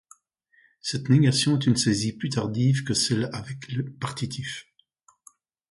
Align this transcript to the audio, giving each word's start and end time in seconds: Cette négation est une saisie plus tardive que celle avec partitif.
Cette 0.81 1.09
négation 1.09 1.59
est 1.59 1.67
une 1.67 1.75
saisie 1.75 2.11
plus 2.17 2.29
tardive 2.29 2.83
que 2.83 2.95
celle 2.95 3.29
avec 3.33 3.59
partitif. 3.99 4.65